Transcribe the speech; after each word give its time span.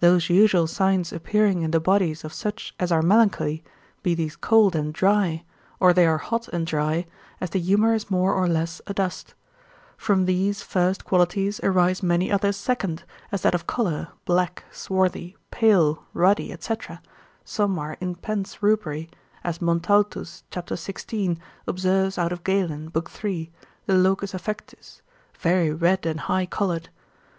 Those 0.00 0.28
usual 0.28 0.66
signs 0.66 1.14
appearing 1.14 1.62
in 1.62 1.70
the 1.70 1.80
bodies 1.80 2.24
of 2.24 2.34
such 2.34 2.74
as 2.78 2.92
are 2.92 3.00
melancholy, 3.00 3.64
be 4.02 4.14
these 4.14 4.36
cold 4.36 4.76
and 4.76 4.92
dry, 4.92 5.44
or 5.80 5.94
they 5.94 6.04
are 6.06 6.18
hot 6.18 6.46
and 6.48 6.66
dry, 6.66 7.06
as 7.40 7.48
the 7.48 7.58
humour 7.58 7.94
is 7.94 8.10
more 8.10 8.34
or 8.34 8.46
less 8.46 8.82
adust. 8.86 9.32
From 9.96 10.26
these 10.26 10.60
first 10.62 11.06
qualities 11.06 11.58
arise 11.62 12.02
many 12.02 12.30
other 12.30 12.52
second, 12.52 13.04
as 13.32 13.40
that 13.40 13.54
of 13.54 13.66
colour, 13.66 14.08
black, 14.26 14.62
swarthy, 14.70 15.38
pale, 15.50 16.04
ruddy, 16.12 16.54
&c., 16.60 16.74
some 17.42 17.78
are 17.78 17.96
impense 17.98 18.56
rubri, 18.62 19.08
as 19.42 19.62
Montaltus 19.62 20.42
cap. 20.50 20.68
16 20.68 21.38
observes 21.66 22.18
out 22.18 22.30
of 22.30 22.44
Galen, 22.44 22.90
lib. 22.94 23.08
3, 23.08 23.50
de 23.86 23.94
locis 23.94 24.34
affectis, 24.34 25.00
very 25.38 25.72
red 25.72 26.04
and 26.04 26.20
high 26.20 26.44
coloured. 26.44 26.90